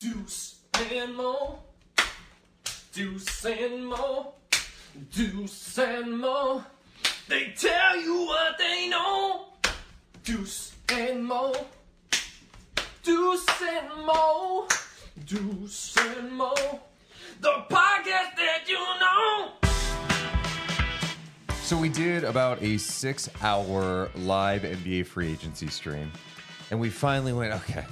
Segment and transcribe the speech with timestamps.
[0.00, 0.56] Deuce
[0.90, 1.60] and Mo.
[2.92, 4.34] Deuce and Mo.
[5.12, 6.64] Deuce and Mo.
[7.28, 9.46] They tell you what they know.
[10.24, 11.54] Deuce and Mo.
[13.02, 14.66] Deuce and Mo.
[15.26, 16.54] Deuce and Mo.
[17.40, 19.52] The podcast that you know.
[21.62, 26.10] So we did about a six hour live NBA free agency stream.
[26.70, 27.84] And we finally went, okay,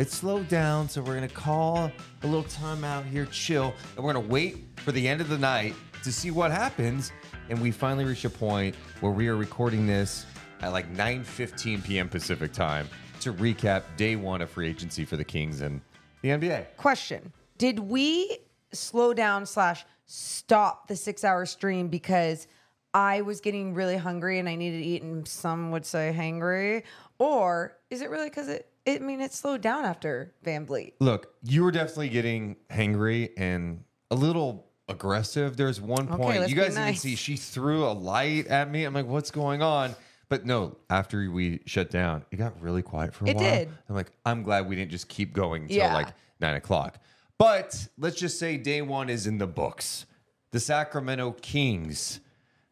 [0.00, 0.88] it slowed down.
[0.88, 3.74] So we're to call a little time out here, chill.
[3.96, 7.12] And we're to wait for the end of the night to see what happens.
[7.50, 10.24] And we finally reached a point where we are recording this
[10.62, 12.08] at like 9 15 p.m.
[12.08, 12.88] Pacific time
[13.20, 15.82] to recap day one of free agency for the Kings and
[16.22, 16.76] the NBA.
[16.78, 18.38] Question: Did we
[18.72, 22.46] slow down slash stop the six hour stream because
[22.94, 26.84] I was getting really hungry and I needed to eat, and some would say hangry,
[27.18, 28.69] or is it really because it?
[28.86, 30.94] I mean, it slowed down after VanVleet.
[31.00, 35.56] Look, you were definitely getting hangry and a little aggressive.
[35.56, 37.14] There's one point let's you guys didn't see.
[37.16, 38.84] She threw a light at me.
[38.84, 39.94] I'm like, what's going on?
[40.28, 43.44] But no, after we shut down, it got really quiet for a It while.
[43.44, 43.68] did.
[43.88, 45.92] I'm like, I'm glad we didn't just keep going till Yeah.
[45.94, 46.08] like
[46.40, 46.98] nine o'clock.
[47.36, 50.06] But let's just say day one is in the books.
[50.52, 52.20] The Sacramento Kings.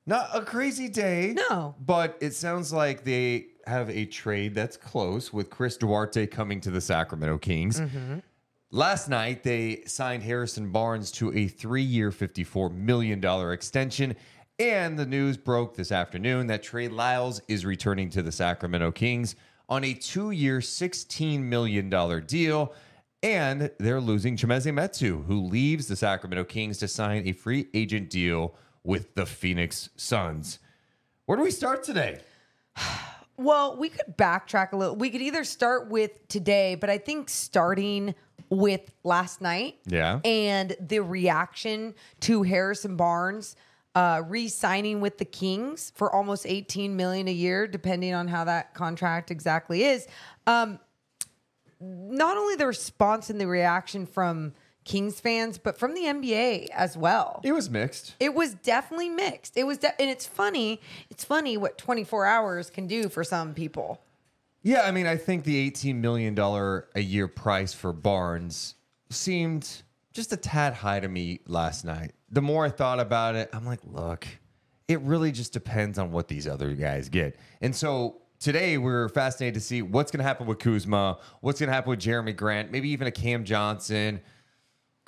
[0.08, 1.34] Not a crazy day.
[1.50, 1.74] No.
[1.84, 6.70] But it sounds like they have a trade that's close with Chris Duarte coming to
[6.70, 7.80] the Sacramento Kings.
[7.80, 8.20] Mm-hmm.
[8.70, 14.16] Last night, they signed Harrison Barnes to a three year, $54 million extension.
[14.58, 19.36] And the news broke this afternoon that Trey Lyles is returning to the Sacramento Kings
[19.68, 21.90] on a two year, $16 million
[22.24, 22.72] deal.
[23.22, 28.08] And they're losing Chimezie Metu, who leaves the Sacramento Kings to sign a free agent
[28.08, 28.54] deal
[28.88, 30.58] with the Phoenix Suns.
[31.26, 32.20] Where do we start today?
[33.36, 34.96] Well, we could backtrack a little.
[34.96, 38.14] We could either start with today, but I think starting
[38.48, 40.20] with last night Yeah.
[40.24, 43.56] and the reaction to Harrison Barnes
[43.94, 48.72] uh, re-signing with the Kings for almost 18 million a year, depending on how that
[48.72, 50.08] contract exactly is.
[50.46, 50.80] Um,
[51.78, 54.54] not only the response and the reaction from
[54.88, 57.40] Kings fans, but from the NBA as well.
[57.44, 58.14] It was mixed.
[58.18, 59.56] It was definitely mixed.
[59.56, 60.80] It was, de- and it's funny.
[61.10, 64.00] It's funny what 24 hours can do for some people.
[64.62, 68.74] Yeah, I mean, I think the $18 million a year price for Barnes
[69.10, 69.82] seemed
[70.12, 72.12] just a tad high to me last night.
[72.30, 74.26] The more I thought about it, I'm like, look,
[74.88, 77.36] it really just depends on what these other guys get.
[77.60, 81.68] And so today we're fascinated to see what's going to happen with Kuzma, what's going
[81.68, 84.20] to happen with Jerami Grant, maybe even a Cam Johnson.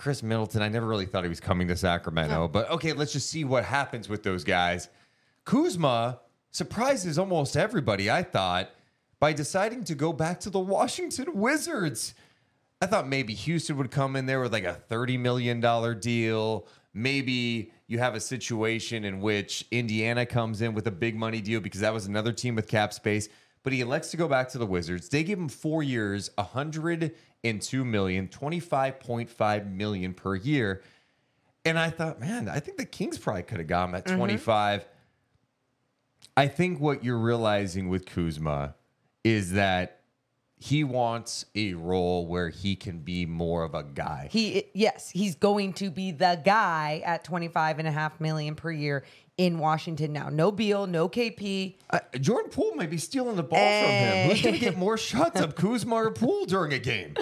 [0.00, 3.29] Khris Middleton, I never really thought he was coming to Sacramento, but okay, let's just
[3.29, 4.88] see what happens with those guys.
[5.44, 6.20] Kuzma
[6.50, 8.70] surprises almost everybody, I thought,
[9.19, 12.14] by deciding to go back to the Washington Wizards.
[12.81, 15.61] I thought maybe Houston would come in there with like a $30 million
[16.00, 16.67] deal.
[16.94, 21.61] maybe you have a situation in which Indiana comes in with a big money deal
[21.61, 23.29] because that was another team with cap space.
[23.62, 25.11] But he elects to go back to the Wizards.
[25.11, 26.31] They give him four years,
[27.43, 30.83] 102 million, 25.5 million per year.
[31.65, 34.17] And I thought, man, I think the Kings probably could have got him at mm-hmm.
[34.17, 34.87] 25.
[36.37, 38.75] I think what you're realizing with Kuzma
[39.25, 40.01] is that
[40.57, 44.29] he wants a role where he can be more of a guy.
[44.31, 48.71] He yes, he's going to be the guy at 25 and a half million per
[48.71, 49.05] year
[49.41, 50.29] in Washington now.
[50.29, 51.77] No Beal, no KP.
[51.89, 54.29] Uh, Jordan Poole might be stealing the ball from him.
[54.29, 57.15] Who's going to get more shots of Kuzma or Poole during a game?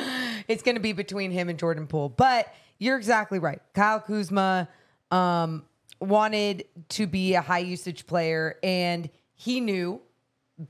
[0.49, 2.09] It's going to be between him and Jordan Poole.
[2.09, 3.63] But you're exactly right.
[3.73, 4.69] Kyle Kuzma
[5.13, 5.65] um,
[6.01, 10.01] wanted to be a high usage player, and he knew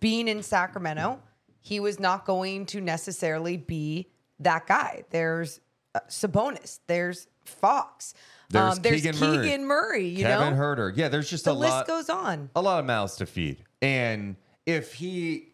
[0.01, 1.19] being in Sacramento,
[1.61, 5.05] he was not going to necessarily be that guy.
[5.09, 5.61] There's
[5.95, 8.13] uh, Sabonis, there's Fox,
[8.51, 9.59] There's um, there's Keegan Keegan, Murray.
[9.59, 10.09] Murray.
[10.09, 10.93] you Kevin know, Huerter.
[10.97, 11.87] Yeah, there's just the a list lot.
[11.87, 12.51] goes on.
[12.57, 13.63] a lot of mouths to feed.
[13.83, 15.49] And if he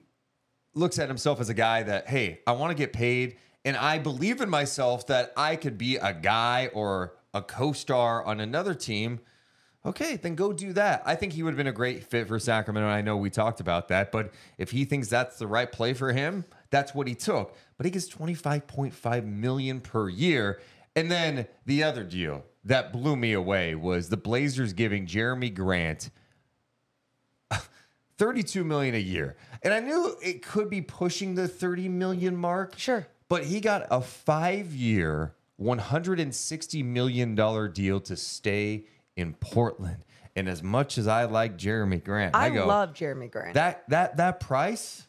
[0.75, 3.99] looks at himself as a guy that, hey, I want to get paid and I
[3.99, 8.75] believe in myself that I could be a guy or a co star on another
[8.75, 9.21] team,
[9.87, 11.03] okay, then go do that.
[11.07, 12.89] I think he would have been a great fit for Sacramento.
[12.89, 16.13] I know we talked about that, but if he thinks that's the right play for
[16.13, 17.57] him, that's what he took.
[17.77, 20.61] But he gets 25.5 million per year.
[20.95, 26.11] And then the other deal that blew me away was the Blazers giving Jerami Grant
[28.19, 29.37] 32 million a year.
[29.63, 32.79] And I knew it could be pushing the 30 million mark.
[32.79, 33.07] Sure.
[33.29, 38.85] But he got a 5-year, 160 million dollar deal to stay
[39.17, 40.05] in Portland.
[40.37, 43.55] And as much as I like Jerami Grant, I, I, go love Jerami Grant.
[43.55, 45.07] that that that price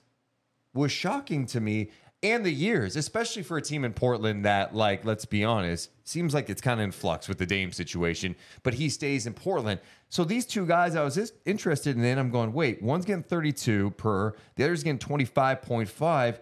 [0.74, 1.90] was shocking to me
[2.26, 6.34] and the years, especially for a team in Portland that, like, let's be honest, seems
[6.34, 9.80] like it's kind of in flux with the Dame situation, but he stays in Portland.
[10.10, 13.92] So these two guys I was interested in, and I'm going, wait, one's getting 32
[13.92, 16.40] per, the other's getting 25.5.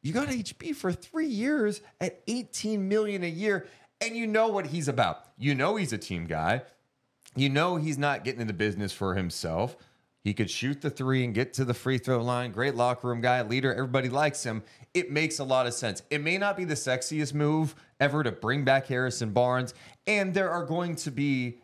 [0.00, 3.66] You got HB for three years at 18 million a year,
[4.00, 5.26] and you know what he's about.
[5.36, 6.62] You know he's a team guy.
[7.36, 9.76] You know he's not getting in the business for himself.
[10.28, 12.52] He could shoot the three and get to the free throw line.
[12.52, 13.72] Great locker room guy, leader.
[13.72, 14.62] Everybody likes him.
[14.92, 16.02] It makes a lot of sense.
[16.10, 19.72] It may not be the sexiest move ever to bring back Harrison Barnes,
[20.06, 21.62] and there are going to be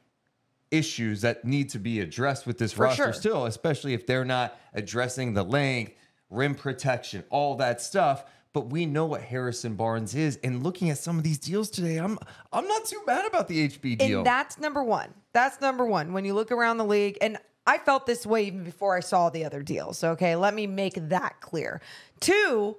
[0.71, 3.13] issues that need to be addressed with this For roster sure.
[3.13, 5.93] still, especially if they're not addressing the length,
[6.31, 8.25] rim protection, all that stuff.
[8.55, 11.99] But we know what Harrison Barnes is, and looking at some of these deals today,
[11.99, 12.19] I'm
[12.51, 14.19] I'm not too bad about the HB deal.
[14.21, 15.13] And that's number one.
[15.35, 16.15] That's number one.
[16.15, 19.31] When you look around the league, and I felt this way even before I saw
[19.31, 20.05] the other deals.
[20.05, 21.81] Okay, let me make that clear.
[22.21, 22.77] Two,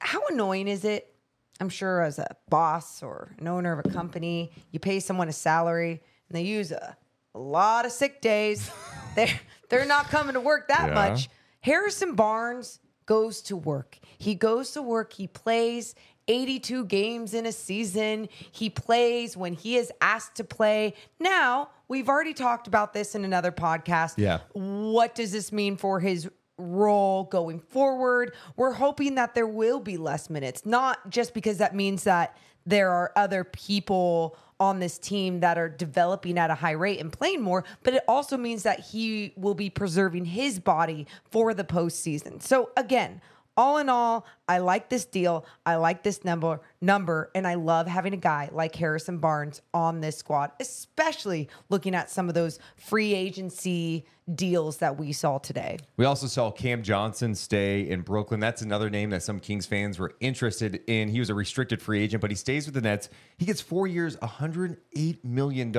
[0.00, 1.14] how annoying is it?
[1.60, 5.32] I'm sure as a boss or an owner of a company, you pay someone a
[5.32, 6.96] salary and they use a,
[7.34, 8.70] a lot of sick days.
[9.14, 10.94] they're they're not coming to work that Yeah.
[10.94, 11.28] much.
[11.60, 13.98] Harrison Barnes goes to work.
[14.18, 15.12] He goes to work.
[15.12, 15.94] He plays
[16.28, 18.28] 82 games in a season.
[18.52, 20.94] He plays when he is asked to play.
[21.18, 24.14] Now, we've already talked about this in another podcast.
[24.16, 24.40] Yeah.
[24.52, 26.28] What does this mean for his
[26.58, 28.34] role going forward?
[28.56, 32.36] We're hoping that there will be less minutes, not just because that means that
[32.66, 37.12] there are other people on this team that are developing at a high rate and
[37.12, 41.64] playing more, but it also means that he will be preserving his body for the
[41.64, 42.40] postseason.
[42.40, 43.20] So again,
[43.56, 45.46] all in all, I like this deal.
[45.64, 50.00] I like this number number and I love having a guy like Harrison Barnes on
[50.00, 55.78] this squad, especially looking at some of those free agency deals that we saw today.
[55.96, 58.40] We also saw Cam Johnson stay in Brooklyn.
[58.40, 61.08] That's another name that some Kings fans were interested in.
[61.08, 63.10] He was a restricted free agent, but he stays with the Nets.
[63.36, 65.72] He gets four years, $108 million,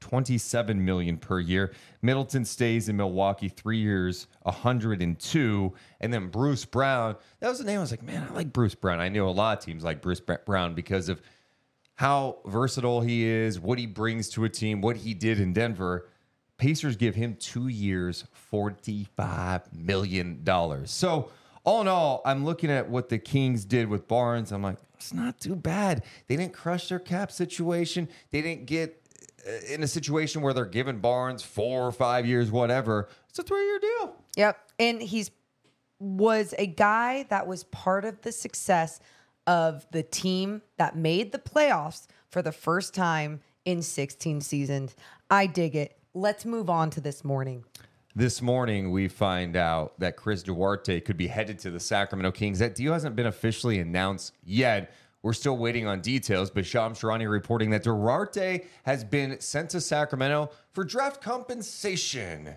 [0.00, 1.72] 27 million per year.
[2.02, 5.74] Middleton stays in Milwaukee, three years, 102.
[6.00, 7.16] And then Bruce Brown.
[7.40, 9.00] That was the name I was like, man, I like Bruce Brown.
[9.00, 11.20] I know a lot of teams like Bruce Brown because of
[11.94, 16.08] how versatile he is, what he brings to a team, what he did in Denver.
[16.56, 20.44] Pacers give him two years, $45 million.
[20.86, 21.30] So,
[21.64, 24.52] all in all, I'm looking at what the Kings did with Barnes.
[24.52, 26.04] I'm like, it's not too bad.
[26.26, 28.08] They didn't crush their cap situation.
[28.30, 29.02] They didn't get
[29.46, 33.08] uh, in a situation where they're giving Barnes four or five years, whatever.
[33.28, 34.16] It's a three year deal.
[34.36, 34.58] Yep.
[34.78, 35.30] And he's
[35.98, 39.00] was a guy that was part of the success
[39.46, 44.94] of the team that made the playoffs for the first time in 16 seasons.
[45.30, 45.98] I dig it.
[46.14, 47.64] Let's move on to this morning.
[48.14, 52.58] This morning, we find out that Chris Duarte could be headed to the Sacramento Kings.
[52.58, 54.92] That deal hasn't been officially announced yet.
[55.22, 59.80] We're still waiting on details, but Shams Charania reporting that Duarte has been sent to
[59.80, 62.56] Sacramento for draft compensation.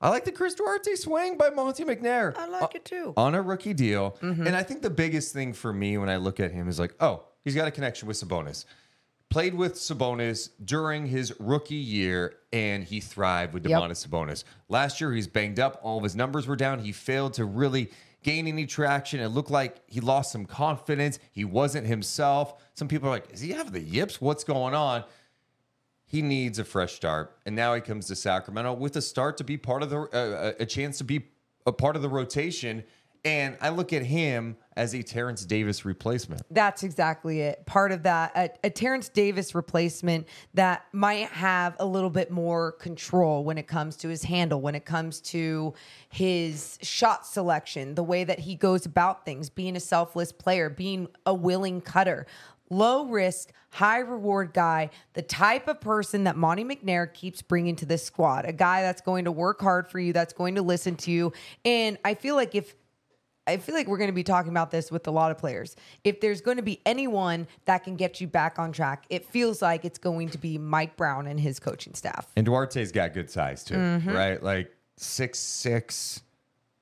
[0.00, 2.36] I like the Chris Duarte swing by Monte McNair.
[2.36, 3.14] I like it too.
[3.16, 4.16] On a rookie deal.
[4.20, 4.46] Mm-hmm.
[4.46, 6.94] And I think the biggest thing for me when I look at him is like,
[7.00, 8.66] oh, he's got a connection with Sabonis.
[9.28, 13.80] Played with Sabonis during his rookie year, and he thrived with Yep.
[13.82, 14.44] Sabonis.
[14.68, 15.80] Last year, he's banged up.
[15.82, 16.78] All of his numbers were down.
[16.78, 17.90] He failed to really
[18.22, 19.18] gain any traction.
[19.18, 21.18] It looked like he lost some confidence.
[21.32, 22.54] He wasn't himself.
[22.74, 24.20] Some people are like, does he have the yips?
[24.20, 25.04] What's going on?
[26.08, 27.36] He needs a fresh start.
[27.44, 30.52] And now he comes to Sacramento with a start to be part of the, uh,
[30.58, 31.26] a chance to be
[31.66, 32.84] a part of the rotation.
[33.24, 36.42] And I look at him as a Terence Davis replacement.
[36.48, 37.66] That's exactly it.
[37.66, 42.72] Part of that, a, a Terence Davis replacement that might have a little bit more
[42.72, 45.74] control when it comes to his handle, when it comes to
[46.08, 51.08] his shot selection, the way that he goes about things, being a selfless player, being
[51.24, 52.28] a willing cutter.
[52.70, 57.86] Low risk, high reward guy, the type of person that Monte McNair keeps bringing to
[57.86, 60.96] this squad, a guy that's going to work hard for you, that's going to listen
[60.96, 61.32] to you.
[61.64, 62.74] And I feel like if
[63.46, 65.76] I feel like we're going to be talking about this with a lot of players.
[66.02, 69.62] If there's going to be anyone that can get you back on track, it feels
[69.62, 72.26] like it's going to be Mike Brown and his coaching staff.
[72.36, 74.10] And Duarte's got good size too, mm-hmm.
[74.10, 74.42] right?
[74.42, 76.22] Like six six,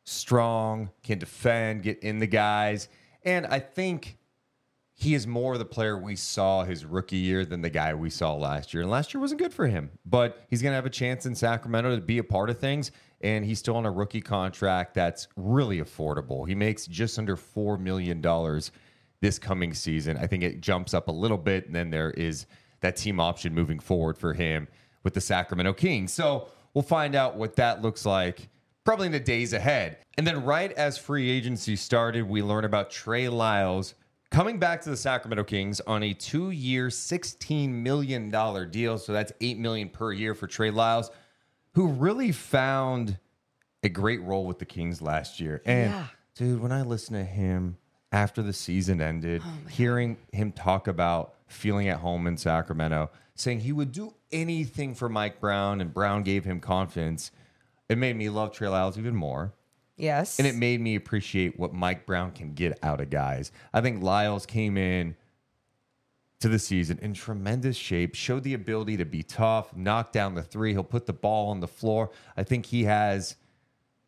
[0.04, 2.88] strong, can defend, get in the guys.
[3.24, 4.16] And I think
[4.96, 8.34] he is more the player we saw his rookie year than the guy we saw
[8.34, 8.82] last year.
[8.82, 11.34] And last year wasn't good for him, but he's going to have a chance in
[11.34, 12.92] Sacramento to be a part of things.
[13.20, 16.46] And he's still on a rookie contract that's really affordable.
[16.46, 18.22] He makes just under $4 million
[19.20, 20.16] this coming season.
[20.16, 21.66] I think it jumps up a little bit.
[21.66, 22.46] And then there is
[22.80, 24.68] that team option moving forward for him
[25.02, 26.12] with the Sacramento Kings.
[26.12, 28.48] So we'll find out what that looks like
[28.84, 29.98] probably in the days ahead.
[30.16, 33.94] And then right as free agency started, we learn about Trey Lyles
[34.34, 38.30] coming back to the Sacramento Kings on a two-year, $16 million
[38.70, 38.98] deal.
[38.98, 41.12] So that's 8 million per year for Trey Lyles,
[41.74, 43.16] who really found
[43.84, 45.62] a great role with the Kings last year.
[45.64, 46.06] And Yeah.
[46.34, 47.76] dude, when I listen to him
[48.10, 53.60] after the season ended, oh, hearing him talk about feeling at home in Sacramento, saying
[53.60, 57.30] he would do anything for Mike Brown, and Brown gave him confidence.
[57.88, 59.52] It made me love Trey Lyles even more.
[59.96, 60.38] Yes.
[60.38, 63.52] And it made me appreciate what Mike Brown can get out of guys.
[63.72, 65.16] I think Lyles came in
[66.40, 70.42] to the season in tremendous shape, showed the ability to be tough, knock down the
[70.42, 70.72] three.
[70.72, 72.10] He'll put the ball on the floor.
[72.36, 73.36] I think he has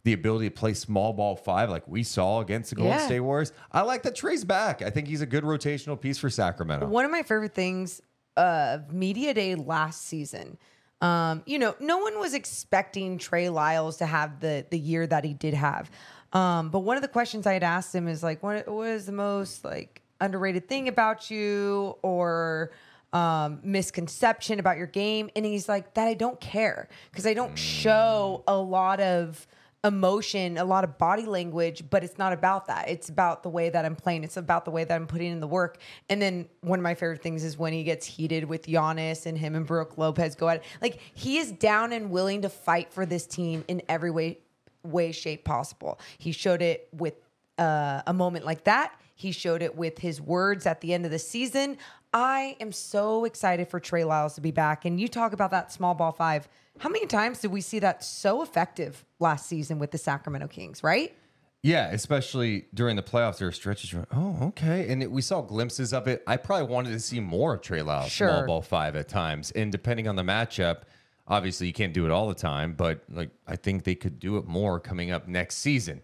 [0.04, 3.06] the ability to play small ball five like we saw against the Golden Yeah.
[3.06, 3.52] State Warriors.
[3.72, 4.82] I like that Trey's back.
[4.82, 6.86] I think he's a good rotational piece for Sacramento.
[6.88, 8.00] One of my favorite things
[8.36, 10.58] of media day last season.
[11.00, 15.24] Um, you know, no one was expecting Trey Lyles to have the the year that
[15.24, 15.90] he did have.
[16.32, 19.06] Um, but one of the questions I had asked him is like, what what is
[19.06, 22.70] the most like underrated thing about you or
[23.12, 25.30] um, misconception about your game?
[25.36, 29.46] And he's like, that I don't care because I don't show a lot of
[29.86, 32.88] emotion, a lot of body language, but it's not about that.
[32.88, 34.24] It's about the way that I'm playing.
[34.24, 35.78] It's about the way that I'm putting in the work.
[36.08, 39.38] And then one of my favorite things is when he gets heated with Giannis and
[39.38, 40.64] him and Brook Lopez go at it.
[40.82, 44.40] Like he is down and willing to fight for this team in every way,
[44.82, 45.98] way, shape possible.
[46.18, 47.14] He showed it with
[47.58, 48.98] uh, a moment like that.
[49.14, 51.78] He showed it with his words at the end of the season.
[52.16, 54.86] I am so excited for Trey Lyles to be back.
[54.86, 56.48] And you talk about that small ball five.
[56.78, 60.82] How many times did we see that so effective last season with the Sacramento Kings,
[60.82, 61.14] right?
[61.62, 64.90] Yeah, especially during the playoffs, there are stretches where, oh, okay.
[64.90, 66.22] And it, we saw glimpses of it.
[66.26, 69.50] I probably wanted to see more of Trey Lyles, small ball five at times.
[69.50, 70.84] And depending on the matchup,
[71.28, 74.38] obviously you can't do it all the time, but like I think they could do
[74.38, 76.00] it more coming up next season.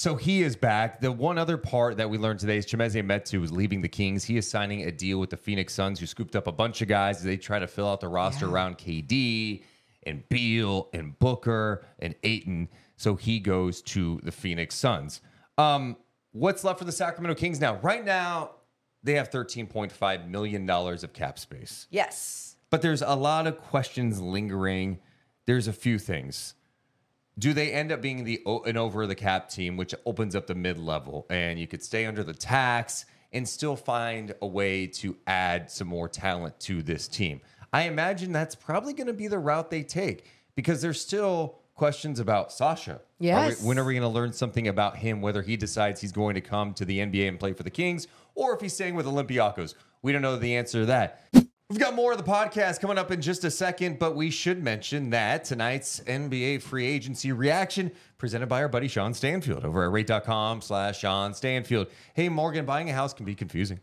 [0.00, 1.02] So he is back.
[1.02, 4.24] The one other part that we learned today is Chimezie Metu is leaving the Kings.
[4.24, 6.88] He is signing a deal with the Phoenix Suns, who scooped up a bunch of
[6.88, 9.62] guys as they try to fill out the roster around KD
[10.04, 12.70] and Beal and Booker and Ayton.
[12.96, 15.20] So he goes to the Phoenix Suns.
[15.58, 15.98] Um,
[16.32, 17.74] what's left for the Sacramento Kings now?
[17.82, 18.52] Right now,
[19.02, 21.88] they have $13.5 million of cap space.
[21.90, 22.56] Yes.
[22.70, 24.98] But there's a lot of questions lingering.
[25.44, 26.54] There's a few things.
[27.38, 30.54] Do they end up being the an over the cap team, which opens up the
[30.54, 35.16] mid level, and you could stay under the tax and still find a way to
[35.26, 37.40] add some more talent to this team?
[37.72, 40.24] I imagine that's probably going to be the route they take
[40.56, 42.92] because there's still questions about Sasha.
[42.94, 43.62] Are we- Yes.
[43.62, 45.22] when are we going to learn something about him?
[45.22, 48.06] Whether he decides he's going to come to the NBA and play for the Kings,
[48.34, 51.22] or if he's staying with Olympiacos, we don't know the answer to that.
[51.70, 54.60] We've got more of the podcast coming up in just a second, but we should
[54.60, 59.92] mention that tonight's NBA free agency reaction presented by our buddy Sean Stanfield over at
[59.92, 61.86] rate.com slash Sean Stanfield.
[62.12, 63.78] Hey, Morgan, buying a house can be confusing.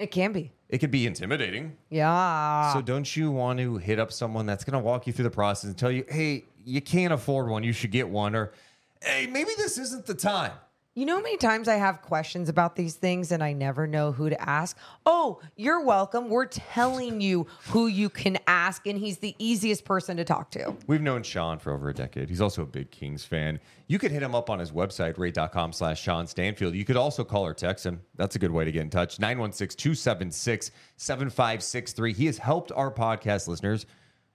[0.00, 0.50] It can be.
[0.68, 1.76] It could be intimidating.
[1.90, 2.72] Yeah.
[2.72, 5.30] So don't you want to hit up someone that's going to walk you through the
[5.30, 8.52] process and tell you, hey, you can't afford one, you should get one, or
[9.00, 10.54] hey, maybe this isn't the time.
[10.98, 14.10] You know how many times I have questions about these things and I never know
[14.10, 14.76] who to ask?
[15.06, 16.28] Oh, you're welcome.
[16.28, 20.74] We're telling you who you can ask, and he's the easiest person to talk to.
[20.88, 22.28] We've known Sean for over a decade.
[22.28, 23.60] He's also a big Kings fan.
[23.86, 26.74] You could hit him up on his website, rate.com slash Sean Stanfield.
[26.74, 28.00] You could also call or text him.
[28.16, 29.18] That's a good way to get in touch.
[29.18, 32.16] 916-276-7563.
[32.16, 33.86] He has helped our podcast listeners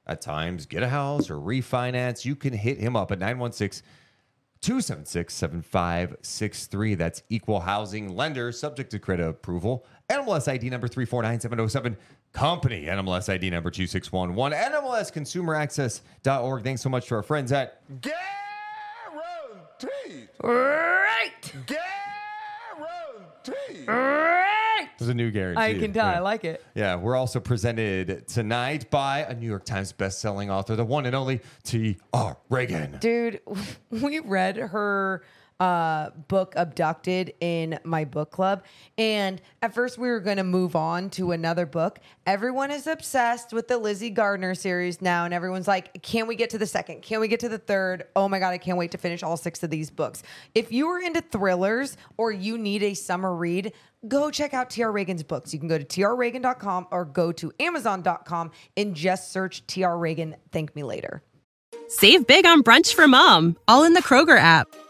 [0.07, 2.23] at times get a house or refinance.
[2.23, 3.83] You can hit him up at 916
[4.63, 6.95] 276 7563.
[6.95, 9.85] That's equal housing lender, subject to credit approval.
[10.09, 11.97] NMLS ID number 349707.
[12.31, 14.57] Company NMLS ID number 2611.
[14.73, 16.63] NMLSconsumeraccess.org.
[16.63, 20.29] Thanks so much to our friends at Guaranteed.
[20.41, 21.53] Right.
[23.45, 23.87] Guaranteed.
[23.87, 24.39] Right.
[25.03, 25.61] There's a new guarantee.
[25.61, 26.05] I can tell.
[26.07, 26.15] Yeah.
[26.15, 26.63] I like it.
[26.75, 31.13] Yeah, we're also presented tonight by a New York Times bestselling author, the one and
[31.13, 32.37] only T.R.
[32.49, 33.01] Ragan.
[33.01, 33.41] Dude,
[33.89, 35.23] we read her
[35.63, 38.65] uh, book Abducted in my book club.
[38.97, 41.99] And at first we were going to move on to another book.
[42.25, 45.23] Everyone is obsessed with the Lizzy Gardner series now.
[45.23, 47.01] And everyone's like, can we get to the second?
[47.01, 48.07] Can we get to the third?
[48.13, 50.21] Oh my God, I can't wait to finish all six of these books.
[50.53, 53.71] If you are into thrillers or you need a summer read,
[54.05, 55.53] go check out TR Ragan's books.
[55.53, 60.35] You can go to trragan.com or go to amazon.com and just search TR Ragan.
[60.51, 61.23] Thank me later.
[61.87, 64.67] Save big on brunch for mom, all in the Kroger app.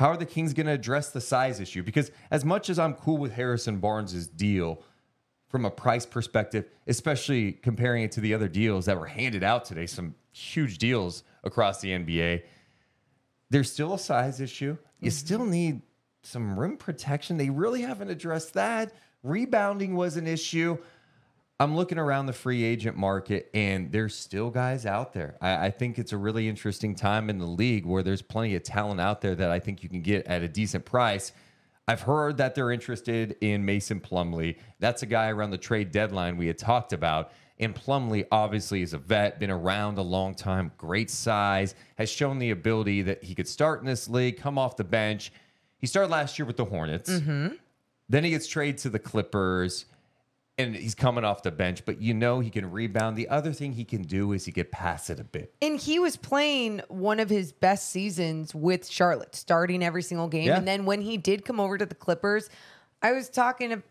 [0.00, 1.82] how are the Kings going to address the size issue?
[1.82, 4.82] Because as much as I'm cool with Harrison Barnes' deal
[5.48, 9.66] from a price perspective, especially comparing it to the other deals that were handed out
[9.66, 12.44] today, some huge deals across the NBA,
[13.50, 14.78] there's still a size issue.
[15.00, 15.18] You mm-hmm.
[15.18, 15.82] still need
[16.22, 17.36] some rim protection.
[17.36, 18.94] They really haven't addressed that.
[19.22, 20.78] Rebounding was an issue.
[21.60, 25.36] I'm looking around the free agent market, and there's still guys out there.
[25.42, 28.62] I, I think it's a really interesting time in the league where there's plenty of
[28.62, 31.32] talent out there that I think you can get at a decent price.
[31.86, 34.56] I've heard that they're interested in Mason Plumlee.
[34.78, 37.30] That's a guy around the trade deadline we had talked about.
[37.58, 42.38] And Plumlee obviously is a vet, been around a long time, great size, has shown
[42.38, 45.30] the ability that he could start in this league, come off the bench.
[45.76, 47.10] He started last year with the Hornets.
[47.10, 47.48] Mm-hmm.
[48.08, 49.84] Then he gets traded to the Clippers
[50.60, 53.16] and he's coming off the bench, but you know he can rebound.
[53.16, 55.54] The other thing he can do is he can pass it a bit.
[55.60, 60.46] And he was playing one of his best seasons with Charlotte, starting every single game.
[60.46, 60.56] Yeah.
[60.56, 62.50] And then when he did come over to the Clippers,
[63.02, 63.82] I was talking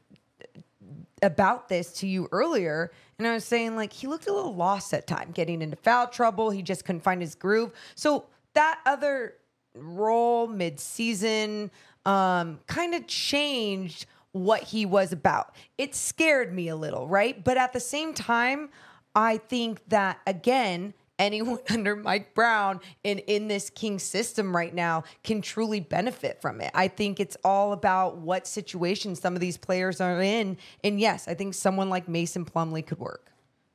[1.22, 4.94] about this to you earlier, and I was saying like he looked a little lost
[4.94, 6.50] at time, getting into foul trouble.
[6.50, 7.74] He just couldn't find his groove.
[7.96, 9.34] So that other
[9.76, 11.72] role mid-season
[12.06, 15.56] um, kind of changed what he was about.
[15.78, 17.44] It scared me a little, right?
[17.44, 18.70] But at the same time,
[19.16, 25.04] I think that again, anyone under Mike Brown and in this King system right now
[25.24, 26.72] can truly benefit from it.
[26.74, 30.58] I think it's all about what situation some of these players are in.
[30.84, 33.32] And yes, I think someone like Mason Plumlee could work.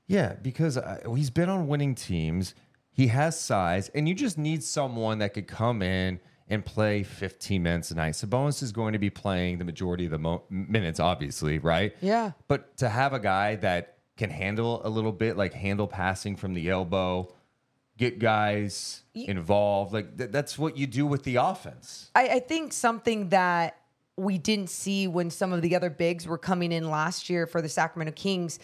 [0.07, 2.55] Yeah, because uh, he's been on winning teams.
[2.93, 7.63] He has size, and you just need someone that could come in and play 15
[7.63, 8.15] minutes a night.
[8.15, 11.95] Sabonis is going to be playing the majority of the mo- minutes, obviously, right?
[12.01, 12.33] Yeah.
[12.49, 16.55] But to have a guy that can handle a little bit, like handle passing from
[16.55, 17.33] the elbow,
[17.97, 22.11] get guys involved, like th- that's what you do with the offense.
[22.15, 23.79] I, I think something that
[24.17, 27.61] we didn't see when some of the other bigs were coming in last year for
[27.63, 28.59] the Sacramento Kings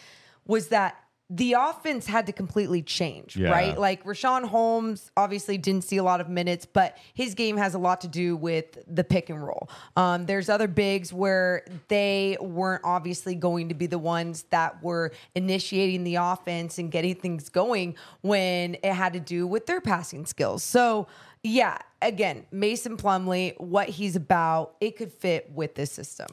[0.46, 0.96] was that
[1.32, 3.50] the offense had to completely change, Yeah.
[3.50, 3.78] right?
[3.78, 7.78] Like Richaun Holmes obviously didn't see a lot of minutes, but his game has a
[7.78, 9.70] lot to do with the pick and roll.
[9.96, 15.12] Um, there's other bigs where they weren't obviously going to be the ones that were
[15.36, 20.26] initiating the offense and getting things going when it had to do with their passing
[20.26, 20.64] skills.
[20.64, 21.06] So,
[21.44, 26.26] yeah, again, Mason Plumlee, what he's about, it could fit with this system.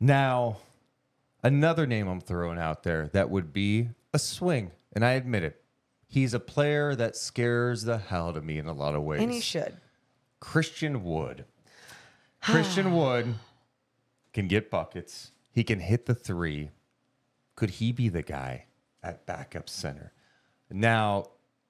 [0.00, 0.56] Now,
[1.44, 5.62] another name I'm throwing out there that would be a swing, and I admit it.
[6.06, 9.22] He's a player that scares the hell out of me in a lot of ways.
[9.22, 9.76] And he should.
[10.40, 11.44] Christian Wood.
[12.42, 13.34] Christian Wood
[14.32, 15.30] can get buckets.
[15.50, 16.70] He can hit the three.
[17.54, 18.66] Could he be the guy
[19.02, 20.12] at backup center.
[20.70, 21.26] Now,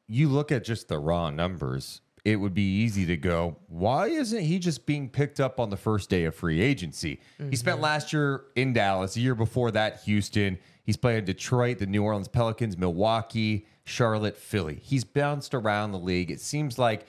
[0.07, 4.42] you look at just the raw numbers, it would be easy to go, why isn't
[4.42, 7.20] he just being picked up on the first day of free agency?
[7.50, 7.85] He spent mm-hmm.
[7.85, 10.59] last year in Dallas, a year before that, Houston.
[10.84, 14.80] He's played in Detroit, the New Orleans Pelicans, Milwaukee, Charlotte, Philly.
[14.82, 16.30] He's bounced around the league.
[16.30, 17.06] It seems like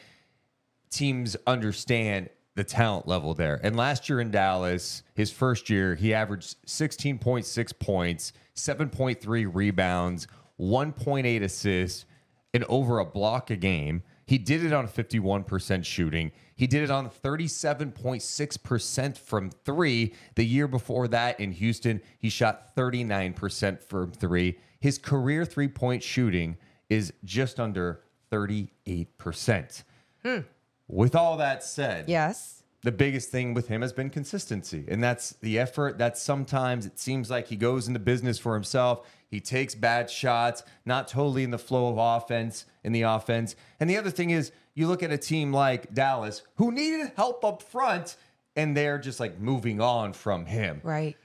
[0.90, 3.60] teams understand the talent level there.
[3.64, 10.28] And last year in Dallas, his first year, he averaged 16.6 points, 7.3 rebounds,
[10.60, 12.06] 1.8 assists,
[12.54, 14.04] and over a block a game.
[14.34, 16.32] He did it on 51% shooting.
[16.56, 20.16] He did it on 37.6% from three.
[20.34, 24.58] The year before that in Houston, he shot 39% from three.
[24.80, 26.58] His career three point shooting
[26.90, 29.84] is just under 38%.
[30.26, 30.40] Hmm.
[30.88, 32.64] With all that said, Yes.
[32.82, 34.86] the biggest thing with him has been consistency.
[34.88, 39.08] And that's the effort that sometimes it seems like he goes into business for himself.
[39.34, 43.56] He takes bad shots, not totally in the flow of offense, in the offense.
[43.80, 47.44] And the other thing is, you look at a team like Dallas who needed help
[47.44, 48.16] up front
[48.56, 50.82] and they're just like moving on from him.
[50.84, 51.18] Right.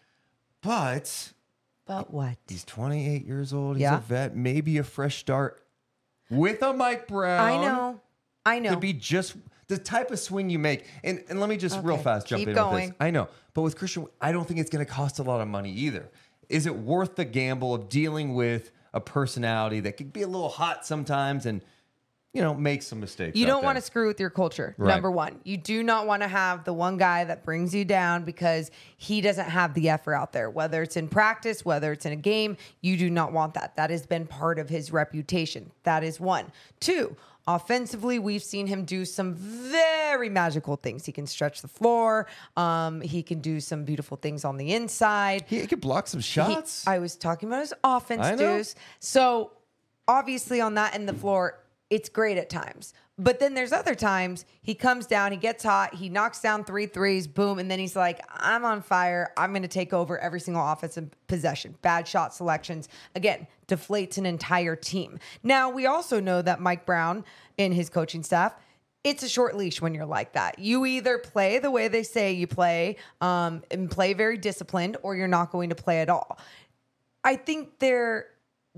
[0.63, 1.35] But
[1.87, 2.39] But what?
[2.49, 3.77] he's 28 years old.
[3.77, 3.99] He's Yeah.
[3.99, 4.35] a vet.
[4.35, 5.63] Maybe a fresh start
[6.31, 7.41] with a Mike Brown.
[7.41, 8.01] I know.
[8.47, 8.71] I know.
[8.71, 10.87] Could be just the type of swing you make.
[11.05, 12.93] And and let me just real fast jump keep in with this.
[13.01, 15.49] I know, but with Christian, I don't think it's going to cost a lot of
[15.49, 16.09] money either.
[16.49, 20.49] Is it worth the gamble of dealing with a personality that could be a little
[20.49, 21.63] hot sometimes and
[22.33, 23.37] you know make some mistakes?
[23.37, 24.75] You don't want to screw with your culture.
[24.79, 24.93] Right.
[24.93, 28.25] Number one, you do not want to have the one guy that brings you down
[28.25, 32.13] because he doesn't have the effort out there, whether it's in practice, whether it's in
[32.13, 32.57] a game.
[32.81, 33.77] You do not want that.
[33.77, 35.71] That has been part of his reputation.
[35.83, 36.53] That is one.
[36.81, 37.17] Two,
[37.49, 41.07] offensively, we've seen him do some very magical things.
[41.07, 45.45] He can stretch the floor, um, he can do some beautiful things on the inside.
[45.49, 46.87] He, he could block some He- shots.
[46.87, 48.77] I was talking about his offense, dudes.
[49.01, 49.53] So
[50.07, 51.59] obviously on that end of the floor,
[51.91, 52.93] it's great at times.
[53.21, 56.87] But then there's other times he comes down, he gets hot, he knocks down three
[56.87, 59.33] threes, boom, and then he's like, I'm on fire.
[59.37, 61.75] I'm going to take over every single offensive possession.
[61.83, 62.89] Bad shot selections.
[63.17, 65.19] Again, deflates an entire team.
[65.43, 67.25] Now, we also know that Mike Brown
[67.59, 68.55] and his coaching staff,
[69.03, 70.61] it's a short leash when you're like that.
[70.61, 75.17] You either play the way they say you play um, and play very disciplined, or
[75.17, 76.39] you're not going to play at all.
[77.25, 78.27] I think there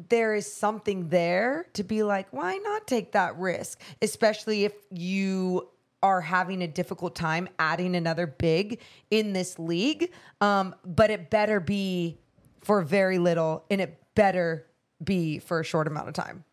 [0.08, 3.80] there is something there to be like, why not take that risk?
[4.00, 5.68] Especially if you
[6.02, 10.10] are having a difficult time adding another big in this league.
[10.40, 12.18] Um, but it better be
[12.62, 14.66] for very little and it better
[15.02, 16.44] be for a short amount of time.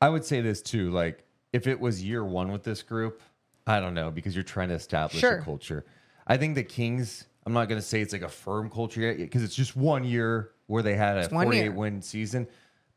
[0.00, 0.90] I would say this too.
[0.90, 3.22] Like, if it was year one with this group,
[3.66, 5.38] I don't know because you're trying to establish Sure.
[5.38, 5.84] a culture.
[6.26, 7.24] I think the Kings.
[7.46, 10.04] I'm not going to say it's like a firm culture yet because it's just one
[10.04, 12.46] year where they had a 48 win season.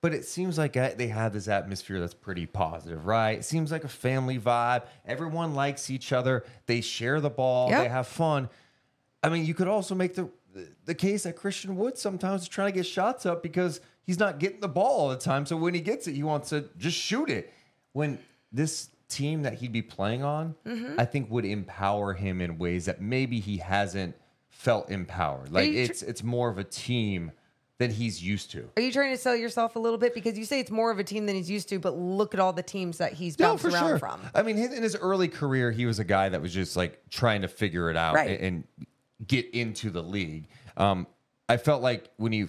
[0.01, 3.38] But it seems like they have this atmosphere that's pretty positive, right?
[3.38, 4.84] It seems like a family vibe.
[5.05, 6.43] Everyone likes each other.
[6.65, 7.69] They share the ball.
[7.69, 7.84] Yep.
[7.84, 8.49] They have fun.
[9.23, 10.29] I mean, you could also make the
[10.86, 14.39] the case that Christian Wood sometimes is trying to get shots up because he's not
[14.39, 15.45] getting the ball all the time.
[15.45, 17.53] So when he gets it, he wants to just shoot it.
[17.93, 18.19] When
[18.51, 20.99] this team that he'd be playing on, Mm-hmm.
[20.99, 24.15] I think would empower him in ways that maybe he hasn't
[24.49, 25.51] felt empowered.
[25.51, 27.31] Like it's it's more of a team
[27.81, 28.69] than he's used to.
[28.77, 30.13] Are you trying to sell yourself a little bit?
[30.13, 32.39] Because you say it's more of a team than he's used to, but look at
[32.39, 34.21] all the teams that he's bounced around from.
[34.35, 37.41] I mean, in his early career, he was a guy that was just like trying
[37.41, 38.39] to figure it out Right.
[38.39, 38.87] and, and
[39.27, 40.47] get into the league.
[40.77, 41.07] Um,
[41.49, 42.47] I felt like when he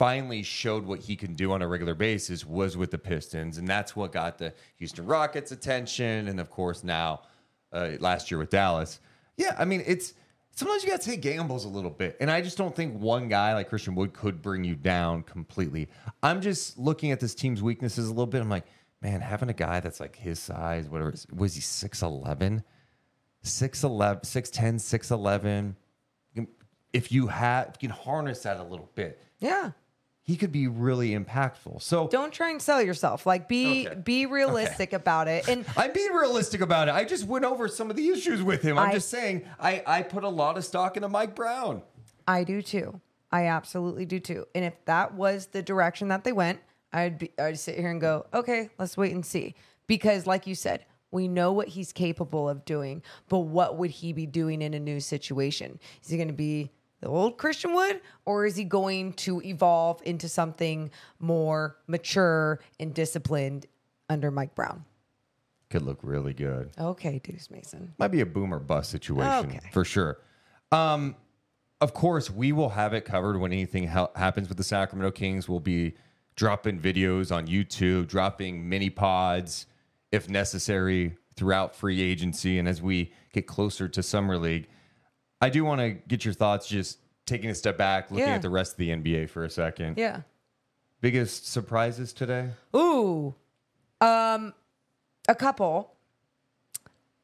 [0.00, 3.68] finally showed what he can do on a regular basis was with the Pistons, and
[3.68, 7.22] that's what got the Houston Rockets' attention, and of course now
[7.72, 8.98] uh, last year with Dallas.
[9.36, 10.14] Yeah, I mean, it's
[10.54, 13.28] sometimes you got to take gambles a little bit, and I just don't think one
[13.28, 15.88] guy like Christian Wood could bring you down completely.
[16.22, 18.40] I'm just looking at this team's weaknesses a little bit.
[18.40, 18.66] I'm like,
[19.00, 22.62] man, having a guy that's like his size, whatever, was he 6'11?
[23.44, 25.74] 6'11, 6'10,
[26.34, 26.46] 6'11.
[26.92, 29.72] If you have, you can harness that a little bit, Yeah.
[30.24, 31.82] He could be really impactful.
[31.82, 33.26] So Don't try and sell yourself.
[33.26, 33.94] Like be Okay.
[34.00, 35.48] be realistic about it.
[35.48, 36.94] And I'm being realistic about it.
[36.94, 38.78] I just went over some of the issues with him.
[38.78, 41.82] I'm I- just saying, I, I put a lot of stock into Mike Brown.
[42.26, 43.00] I do too.
[43.32, 44.46] I absolutely do too.
[44.54, 46.60] And if that was the direction that they went,
[46.92, 49.54] I'd be I'd sit here and go, okay, let's wait and see.
[49.88, 54.12] Because like you said, we know what he's capable of doing, but what would he
[54.12, 55.80] be doing in a new situation?
[56.02, 56.70] Is he going to be
[57.02, 62.94] the old Christian Wood, or is he going to evolve into something more mature and
[62.94, 63.66] disciplined
[64.08, 64.84] under Mike Brown?
[65.68, 66.70] Could look really good.
[66.78, 67.92] Okay, Deuce Mason.
[67.98, 69.70] Might be a boomer bust situation Okay.
[69.72, 70.18] for sure.
[70.70, 71.16] Um,
[71.80, 75.48] of course, we will have it covered when anything ha- happens with the Sacramento Kings.
[75.48, 75.94] We'll be
[76.36, 79.66] dropping videos on YouTube, dropping mini pods
[80.12, 84.68] if necessary throughout free agency and as we get closer to summer league.
[85.42, 88.34] I do want to get your thoughts just taking a step back, looking Yeah.
[88.36, 89.98] at the rest of the NBA for a second.
[89.98, 90.20] Yeah.
[91.00, 92.50] Biggest surprises today?
[92.74, 93.34] Ooh.
[94.00, 94.54] Um
[95.28, 95.94] a couple.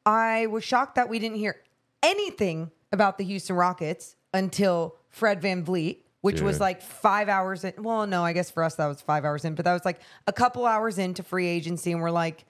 [0.05, 1.61] I was shocked that we didn't hear
[2.03, 7.73] anything about the Houston Rockets until Fred VanVleet, which was like 5 hours in.
[7.83, 9.99] Well, no, I guess for us that was 5 hours in, but that was like
[10.27, 12.45] a couple hours into free agency and we're like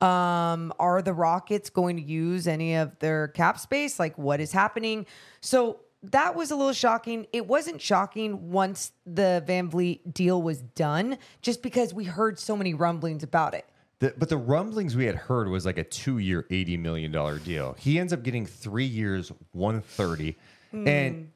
[0.00, 3.98] um are the Rockets going to use any of their cap space?
[3.98, 5.06] Like what is happening?
[5.40, 7.26] So that was a little shocking.
[7.32, 12.72] It wasn't shocking once the VanVleet deal was done, just because we heard so many
[12.72, 13.66] rumblings about it.
[13.98, 17.76] The, but the rumblings we had heard was like a two-year, eighty million dollar deal.
[17.78, 20.38] He ends up getting three years, one thirty,
[20.72, 21.30] and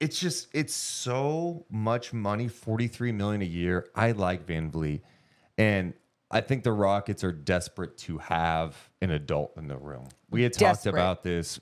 [0.00, 3.86] it's just it's so much money, forty-three million a year.
[3.94, 5.02] I like VanVleet,
[5.56, 5.94] and
[6.30, 10.08] I think the Rockets are desperate to have an adult in the room.
[10.30, 10.92] We had talked Desperate.
[10.92, 11.58] about this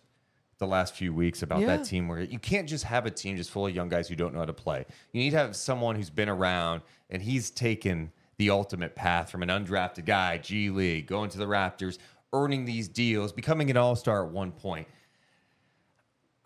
[0.59, 1.67] the last few weeks about Yeah.
[1.77, 4.17] that team where you can't just have a team just full of young guys who
[4.17, 4.85] don't know how to play.
[5.13, 9.43] You need to have someone who's been around and he's taken the ultimate path from
[9.43, 11.99] an undrafted guy, G League, going to the Raptors,
[12.33, 14.89] earning these deals, becoming an all star at one point.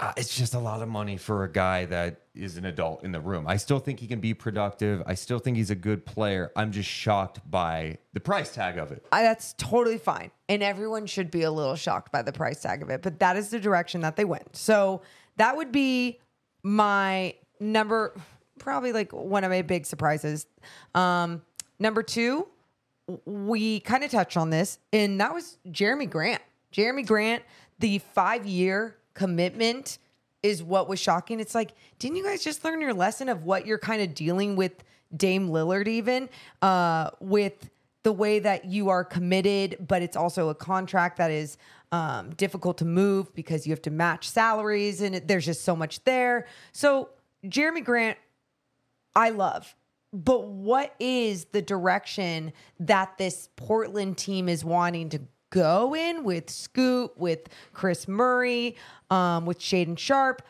[0.01, 3.13] Uh, it's just a lot of money for a guy that is an adult in
[3.13, 3.47] the room.
[3.47, 5.03] I still think he can be productive.
[5.05, 6.51] I still think he's a good player.
[6.57, 9.05] I'm just shocked by the price tag of it.
[9.13, 10.31] I, that's totally fine.
[10.49, 13.37] And everyone should be a little shocked by the price tag of it, but that
[13.37, 14.57] is the direction that they went.
[14.57, 15.03] So
[15.37, 16.19] that would be
[16.63, 18.15] my number,
[18.59, 20.47] probably like one of my big surprises.
[20.95, 21.43] Um,
[21.79, 22.49] number two,
[23.27, 26.41] we kind of touched on this, and that was Jerami Grant.
[26.73, 27.43] Jerami Grant,
[27.81, 29.99] the five year commitment
[30.43, 31.41] is what was shocking.
[31.41, 34.57] It's like, didn't you guys just learn your lesson of what you're kind of dealing
[34.57, 36.29] with Dame Lillard, even
[36.63, 37.69] uh, with
[38.03, 41.59] the way that you are committed, but it's also a contract that is
[41.93, 45.77] um, difficult to move because you have to match salaries and it, there's just so
[45.77, 46.47] much there.
[46.73, 47.11] So,
[47.45, 48.17] Jerami Grant,
[49.15, 49.75] I love.
[50.13, 55.21] But what is the direction that this Portland team is wanting to
[55.51, 58.77] go in with Scoot, with Kris Murray,
[59.11, 60.43] um, with Shaedon Sharpe?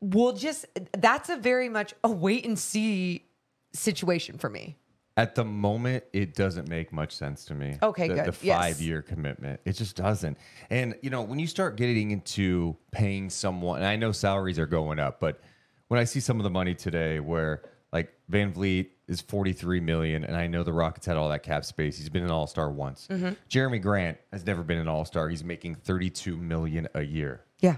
[0.00, 0.66] We'll just,
[0.98, 3.24] that's a very much a wait and see
[3.72, 4.76] situation for me.
[5.16, 7.76] At the moment, it doesn't make much sense to me.
[7.82, 8.32] Okay, the, good.
[8.32, 8.58] The Yes.
[8.58, 10.38] five year commitment, it just doesn't.
[10.70, 14.66] And you know, when you start getting into paying someone, and I know salaries are
[14.66, 15.40] going up, but
[15.88, 17.62] when I see some of the money today, where
[17.92, 21.64] like VanVleet is forty three million, and I know the Rockets had all that cap
[21.64, 21.96] space.
[21.96, 23.06] He's been an All Star once.
[23.10, 23.30] Mm-hmm.
[23.48, 25.28] Jerami Grant has never been an All Star.
[25.28, 27.44] He's making thirty two million a year.
[27.60, 27.76] Yeah.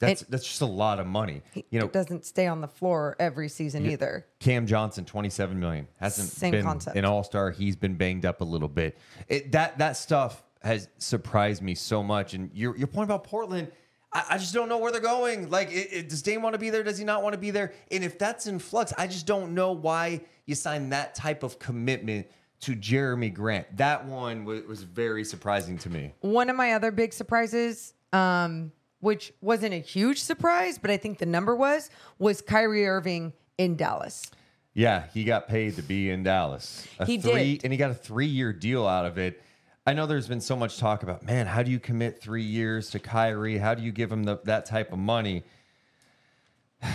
[0.00, 1.42] That's And- that's just a lot of money.
[1.54, 4.26] You know, it doesn't stay on the floor every season either.
[4.40, 5.86] Cam Johnson, 27 million.
[5.98, 6.96] Hasn't Same been concept.
[6.96, 7.52] an all-star.
[7.52, 8.98] He's been banged up a little bit.
[9.28, 12.34] It, that that stuff has surprised me so much.
[12.34, 13.70] And your your point about Portland,
[14.14, 15.50] I, I just don't know where they're going.
[15.50, 16.82] Like, it, it- does Dame want to be there?
[16.82, 17.72] Does he not want to be there?
[17.90, 21.58] And if that's in flux, I just don't know why you sign that type of
[21.58, 22.26] commitment
[22.60, 23.76] to Jerami Grant.
[23.76, 26.12] That one was, was very surprising to me.
[26.20, 31.18] One of my other big surprises, um, which wasn't a huge surprise, but I think
[31.18, 34.30] the number was, was Kyrie Irving in Dallas.
[34.72, 36.86] Yeah, he got paid to be in Dallas.
[36.98, 37.64] A He three, did.
[37.64, 39.40] and he got a three-year deal out of it.
[39.86, 42.90] I know there's been so much talk about, man, how do you commit three years
[42.90, 43.58] to Kyrie?
[43.58, 45.44] How do you give him the, that type of money?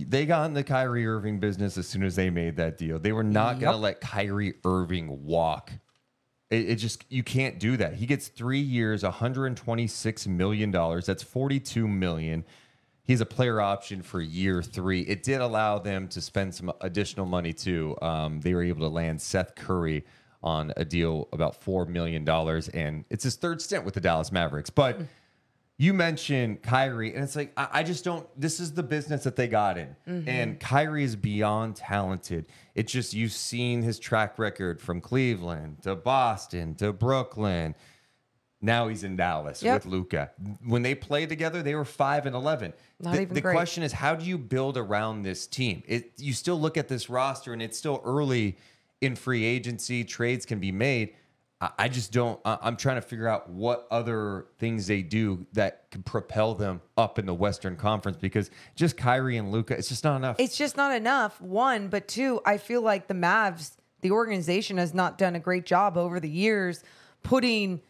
[0.00, 3.00] They got in the Kyrie Irving business as soon as they made that deal.
[3.00, 5.72] They were not going to let Kyrie Irving walk.
[6.50, 7.94] It, it just you can't do that.
[7.94, 11.04] He gets three years, 126 million dollars.
[11.04, 12.44] That's 42 million.
[13.02, 15.00] He's a player option for year three.
[15.00, 17.96] It did allow them to spend some additional money too.
[18.00, 20.04] Um, they were able to land Seth Curry
[20.42, 24.30] on a deal about four million dollars, and it's his third stint with the Dallas
[24.30, 24.70] Mavericks.
[24.70, 25.06] But mm.
[25.76, 28.26] you mentioned Kyrie, and it's like I, I just don't.
[28.40, 30.28] This is the business that they got in, mm-hmm.
[30.28, 32.46] and Kyrie is beyond talented.
[32.74, 37.74] It's just you've seen his track record from Cleveland to Boston to Brooklyn.
[38.60, 39.84] Now he's in Dallas Yep.
[39.84, 40.30] with Luka.
[40.64, 42.72] When they played together, they were five and eleven.
[43.00, 43.54] Not the even the great.
[43.54, 45.84] question is, how do you build around this team?
[45.86, 48.56] It, you still look at this roster, and it's still early
[49.00, 50.04] in free agency.
[50.04, 51.14] Trades can be made.
[51.60, 52.38] I, just don't.
[52.44, 57.18] I'm trying to figure out what other things they do that can propel them up
[57.18, 60.36] in the Western Conference because just Kyrie and Luka, it's just not enough.
[60.38, 61.40] It's just not enough.
[61.40, 65.66] One, but two, I feel like the Mavs, the organization has not done a great
[65.66, 66.84] job over the years
[67.24, 67.80] putting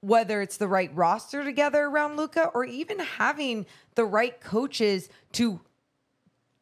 [0.00, 5.60] whether it's the right roster together around Luka or even having the right coaches to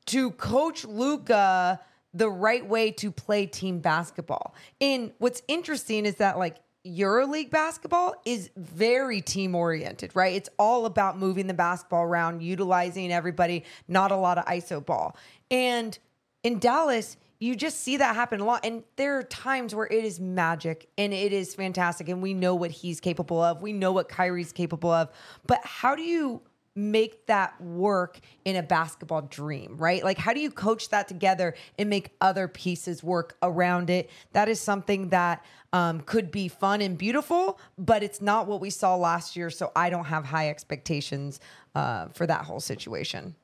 [0.07, 1.81] to coach Luka
[2.17, 4.55] the right way to play team basketball.
[4.81, 10.35] And what's interesting is that like EuroLeague basketball is very team oriented, right?
[10.35, 15.17] It's all about moving the basketball around, utilizing everybody, not a lot of ISO ball.
[15.51, 15.99] And
[16.43, 18.65] in Dallas, you just see that happen a lot.
[18.65, 22.09] And there are times where it is magic and it is fantastic.
[22.09, 23.61] And we know what he's capable of.
[23.61, 25.11] We know what Kyrie's capable of.
[25.47, 26.41] But how do you
[26.77, 30.05] make that work in a basketball dream, right?
[30.05, 34.11] Like, how do you coach that together and make other pieces work around it?
[34.33, 38.71] That is something that um, could be fun and beautiful, but it's not what we
[38.71, 39.51] saw last year.
[39.51, 41.41] So I don't have high expectations
[41.75, 43.35] uh, for that whole situation.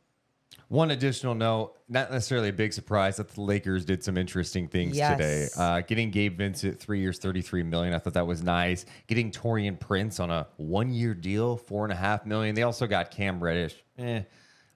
[0.72, 4.96] One additional note, not necessarily a big surprise that the Lakers did some interesting things
[4.96, 5.18] Yes.
[5.18, 5.48] today.
[5.54, 7.92] Uh, getting Gabe Vincent three years, thirty-three million.
[7.92, 8.86] I thought that was nice.
[9.06, 12.54] Getting Taurean Prince on a one-year deal, four and a half million.
[12.54, 13.74] They also got Cam Reddish.
[13.98, 14.22] Eh,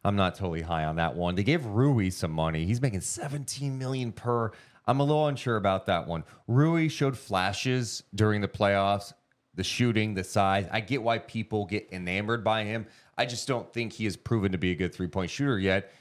[0.05, 1.35] I'm not totally high on that one.
[1.35, 2.67] They gave Rui some money.
[2.67, 4.53] He's making 17 million per.
[4.87, 6.25] I'm a little unsure about that one.
[6.47, 9.15] Rui showed flashes during the playoffs
[9.55, 10.69] the shooting, the size.
[10.71, 12.87] I get why people get enamored by him.
[13.19, 15.93] I just don't think he has proven to be a good three point shooter yet.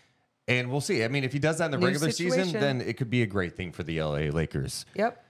[0.48, 1.04] And we'll see.
[1.04, 3.24] I mean, if he does that in the New regular season, then it could be
[3.24, 4.86] a great thing for the LA Lakers.
[4.96, 5.24] Yep.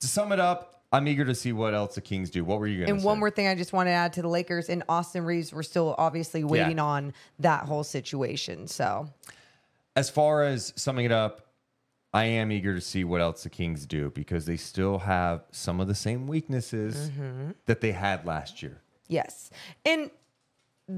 [0.00, 2.44] To sum it up, I'm eager to see what else the Kings do.
[2.44, 3.06] What were you going to And say?
[3.06, 5.62] one more thing I just want to add to the Lakers and Austin Reaves, we're
[5.64, 6.84] still obviously waiting Yeah.
[6.84, 8.68] on that whole situation.
[8.68, 9.08] So
[9.96, 11.46] as far as summing it up,
[12.12, 15.80] I am eager to see what else the Kings do because they still have some
[15.80, 17.50] of the same weaknesses Mm-hmm.
[17.66, 18.80] that they had last year.
[19.08, 19.50] Yes.
[19.84, 20.10] And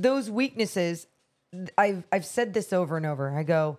[0.00, 1.06] those weaknesses,
[1.76, 3.36] I've I've said this over and over.
[3.36, 3.78] I go,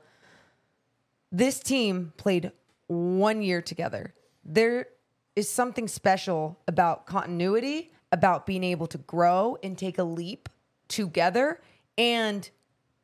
[1.32, 2.52] this team played
[2.88, 4.14] one year together.
[4.46, 4.88] There
[5.36, 10.50] is something special about continuity, about being able to grow and take a leap
[10.88, 11.60] together.
[11.98, 12.48] And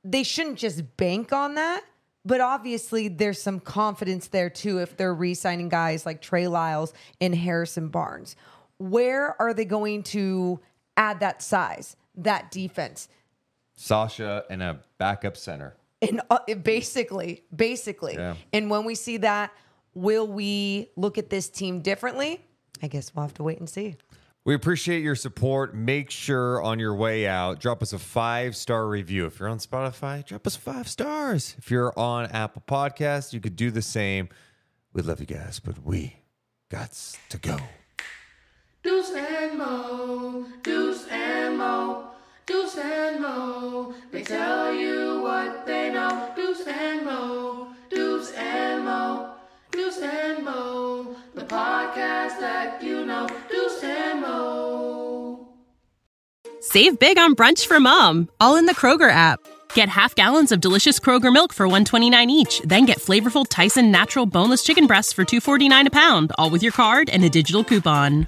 [0.03, 1.83] they shouldn't just bank on that.
[2.25, 6.93] But obviously, there's some confidence there too if they're re signing guys like Trey Lyles
[7.19, 8.35] and Harrison Barnes.
[8.77, 10.59] Where are they going to
[10.95, 13.07] add that size, that defense?
[13.75, 15.75] Sasha and a backup center.
[16.01, 18.15] And uh, basically, basically.
[18.15, 18.35] Yeah.
[18.53, 19.51] And when we see that,
[19.93, 22.41] will we look at this team differently?
[22.81, 23.97] I guess we'll have to wait and see.
[24.45, 25.75] We appreciate your support.
[25.75, 29.25] Make sure on your way out, drop us a five star review.
[29.25, 31.55] If you're on Spotify, drop us five stars.
[31.57, 34.29] If you're on Apple Podcasts, you could do the same.
[34.93, 36.15] We love you guys, but we
[36.69, 36.91] got
[37.29, 37.57] to go.
[42.79, 43.93] And Mo.
[44.11, 46.31] They tell you what they know.
[46.35, 49.33] Deuce and Mo, Deuce and Mo,
[49.71, 51.15] Deuce and Mo.
[51.35, 53.27] The podcast that you know.
[53.49, 55.47] Deuce and Mo.
[56.61, 59.39] Save big on brunch for mom, all in the Kroger app.
[59.73, 64.25] Get half gallons of delicious Kroger milk for 129 each, then get flavorful Tyson natural
[64.25, 68.27] boneless chicken breasts for 249 a pound, all with your card and a digital coupon.